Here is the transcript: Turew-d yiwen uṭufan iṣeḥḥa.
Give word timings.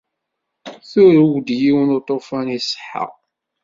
Turew-d 0.89 1.47
yiwen 1.61 1.89
uṭufan 1.97 2.47
iṣeḥḥa. 2.57 3.05